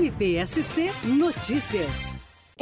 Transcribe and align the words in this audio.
MPSC 0.00 0.90
Notícias. 1.04 2.09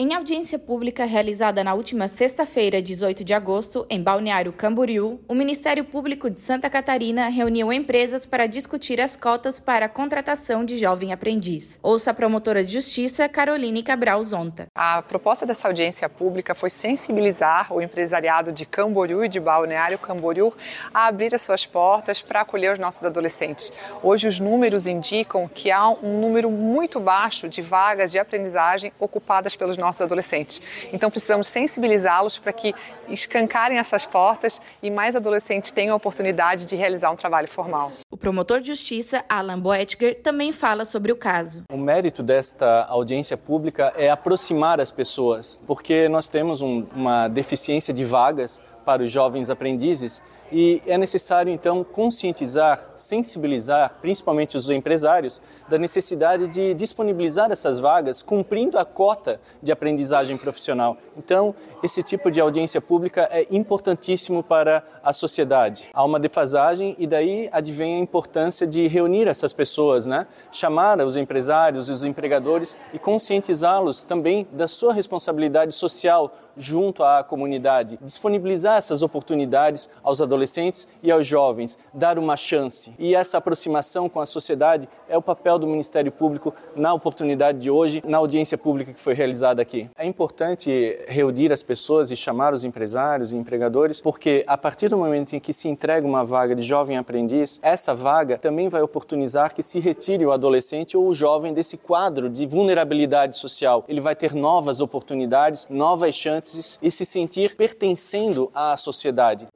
Em 0.00 0.14
audiência 0.14 0.60
pública 0.60 1.04
realizada 1.04 1.64
na 1.64 1.74
última 1.74 2.06
sexta-feira, 2.06 2.80
18 2.80 3.24
de 3.24 3.34
agosto, 3.34 3.84
em 3.90 4.00
Balneário 4.00 4.52
Camboriú, 4.52 5.18
o 5.26 5.34
Ministério 5.34 5.84
Público 5.84 6.30
de 6.30 6.38
Santa 6.38 6.70
Catarina 6.70 7.26
reuniu 7.26 7.72
empresas 7.72 8.24
para 8.24 8.46
discutir 8.46 9.00
as 9.00 9.16
cotas 9.16 9.58
para 9.58 9.86
a 9.86 9.88
contratação 9.88 10.64
de 10.64 10.78
jovem 10.78 11.12
aprendiz. 11.12 11.80
Ouça 11.82 12.12
a 12.12 12.14
promotora 12.14 12.64
de 12.64 12.74
justiça, 12.74 13.28
Caroline 13.28 13.82
Cabral 13.82 14.22
Zonta. 14.22 14.68
A 14.72 15.02
proposta 15.02 15.44
dessa 15.44 15.66
audiência 15.66 16.08
pública 16.08 16.54
foi 16.54 16.70
sensibilizar 16.70 17.66
o 17.74 17.82
empresariado 17.82 18.52
de 18.52 18.64
Camboriú 18.64 19.24
e 19.24 19.28
de 19.28 19.40
Balneário 19.40 19.98
Camboriú 19.98 20.54
a 20.94 21.08
abrir 21.08 21.34
as 21.34 21.42
suas 21.42 21.66
portas 21.66 22.22
para 22.22 22.42
acolher 22.42 22.74
os 22.74 22.78
nossos 22.78 23.04
adolescentes. 23.04 23.72
Hoje, 24.00 24.28
os 24.28 24.38
números 24.38 24.86
indicam 24.86 25.48
que 25.48 25.72
há 25.72 25.88
um 25.88 26.20
número 26.20 26.52
muito 26.52 27.00
baixo 27.00 27.48
de 27.48 27.60
vagas 27.60 28.12
de 28.12 28.20
aprendizagem 28.20 28.92
ocupadas 29.00 29.56
pelos 29.56 29.76
nossos 29.76 29.87
nossos 29.88 30.02
adolescentes. 30.02 30.60
Então 30.92 31.10
precisamos 31.10 31.48
sensibilizá-los 31.48 32.38
para 32.38 32.52
que 32.52 32.74
escancarem 33.08 33.78
essas 33.78 34.04
portas 34.06 34.60
e 34.82 34.90
mais 34.90 35.16
adolescentes 35.16 35.70
tenham 35.70 35.94
a 35.94 35.96
oportunidade 35.96 36.66
de 36.66 36.76
realizar 36.76 37.10
um 37.10 37.16
trabalho 37.16 37.48
formal. 37.48 37.90
Promotor 38.20 38.60
de 38.60 38.66
justiça, 38.66 39.24
Alan 39.28 39.60
Boetger, 39.60 40.20
também 40.20 40.50
fala 40.50 40.84
sobre 40.84 41.12
o 41.12 41.16
caso. 41.16 41.62
O 41.72 41.76
mérito 41.76 42.20
desta 42.20 42.84
audiência 42.86 43.36
pública 43.36 43.92
é 43.96 44.10
aproximar 44.10 44.80
as 44.80 44.90
pessoas, 44.90 45.62
porque 45.66 46.08
nós 46.08 46.28
temos 46.28 46.60
um, 46.60 46.84
uma 46.94 47.28
deficiência 47.28 47.94
de 47.94 48.04
vagas 48.04 48.60
para 48.84 49.02
os 49.02 49.10
jovens 49.10 49.50
aprendizes 49.50 50.22
e 50.50 50.80
é 50.86 50.96
necessário 50.96 51.52
então 51.52 51.84
conscientizar, 51.84 52.92
sensibilizar, 52.96 53.96
principalmente 54.00 54.56
os 54.56 54.70
empresários, 54.70 55.40
da 55.68 55.78
necessidade 55.78 56.48
de 56.48 56.74
disponibilizar 56.74 57.50
essas 57.52 57.78
vagas 57.78 58.22
cumprindo 58.22 58.78
a 58.78 58.84
cota 58.84 59.40
de 59.62 59.70
aprendizagem 59.70 60.36
profissional. 60.38 60.96
Então, 61.16 61.54
esse 61.82 62.02
tipo 62.02 62.30
de 62.30 62.40
audiência 62.40 62.80
pública 62.80 63.28
é 63.30 63.46
importantíssimo 63.50 64.42
para 64.42 64.82
a 65.02 65.12
sociedade. 65.12 65.90
Há 65.92 66.04
uma 66.04 66.18
defasagem 66.18 66.96
e 66.98 67.06
daí 67.06 67.48
advém 67.52 68.06
importância 68.08 68.66
de 68.66 68.88
reunir 68.88 69.28
essas 69.28 69.52
pessoas, 69.52 70.06
né? 70.06 70.26
Chamar 70.50 70.98
os 71.00 71.16
empresários 71.16 71.90
e 71.90 71.92
os 71.92 72.02
empregadores 72.02 72.76
e 72.94 72.98
conscientizá-los 72.98 74.02
também 74.02 74.46
da 74.52 74.66
sua 74.66 74.94
responsabilidade 74.94 75.74
social 75.74 76.32
junto 76.56 77.02
à 77.04 77.22
comunidade, 77.22 77.98
disponibilizar 78.02 78.78
essas 78.78 79.02
oportunidades 79.02 79.90
aos 80.02 80.22
adolescentes 80.22 80.88
e 81.02 81.10
aos 81.10 81.26
jovens, 81.26 81.78
dar 81.92 82.18
uma 82.18 82.36
chance. 82.36 82.94
E 82.98 83.14
essa 83.14 83.36
aproximação 83.36 84.08
com 84.08 84.20
a 84.20 84.26
sociedade 84.26 84.88
é 85.06 85.16
o 85.16 85.22
papel 85.22 85.58
do 85.58 85.66
Ministério 85.66 86.10
Público 86.10 86.54
na 86.74 86.94
oportunidade 86.94 87.58
de 87.58 87.70
hoje, 87.70 88.02
na 88.06 88.16
audiência 88.18 88.56
pública 88.56 88.92
que 88.92 89.00
foi 89.00 89.12
realizada 89.12 89.60
aqui. 89.60 89.88
É 89.98 90.06
importante 90.06 90.98
reunir 91.06 91.52
as 91.52 91.62
pessoas 91.62 92.10
e 92.10 92.16
chamar 92.16 92.54
os 92.54 92.64
empresários 92.64 93.34
e 93.34 93.36
empregadores, 93.36 94.00
porque 94.00 94.44
a 94.46 94.56
partir 94.56 94.88
do 94.88 94.96
momento 94.96 95.34
em 95.34 95.40
que 95.40 95.52
se 95.52 95.68
entrega 95.68 96.06
uma 96.06 96.24
vaga 96.24 96.54
de 96.54 96.62
jovem 96.62 96.96
aprendiz, 96.96 97.58
essa 97.62 97.94
vaga 97.98 98.38
também 98.38 98.68
vai 98.68 98.80
oportunizar 98.80 99.54
que 99.54 99.62
se 99.62 99.80
retire 99.80 100.24
o 100.24 100.32
adolescente 100.32 100.96
ou 100.96 101.08
o 101.08 101.14
jovem 101.14 101.52
desse 101.52 101.76
quadro 101.76 102.30
de 102.30 102.46
vulnerabilidade 102.46 103.36
social. 103.36 103.84
Ele 103.88 104.00
vai 104.00 104.14
ter 104.14 104.34
novas 104.34 104.80
oportunidades, 104.80 105.66
novas 105.68 106.14
chances 106.14 106.78
e 106.80 106.90
se 106.90 107.04
sentir 107.04 107.56
pertencendo 107.56 108.50
à 108.54 108.76
sociedade. 108.76 109.48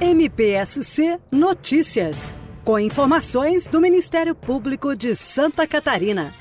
MPSC 0.00 1.18
Notícias. 1.30 2.34
Com 2.64 2.78
informações 2.78 3.66
do 3.66 3.80
Ministério 3.80 4.34
Público 4.34 4.96
de 4.96 5.16
Santa 5.16 5.66
Catarina. 5.66 6.32